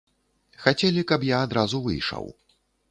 Хацелі, 0.63 1.03
каб 1.13 1.29
я 1.31 1.45
адразу 1.49 1.85
выйшаў. 1.89 2.25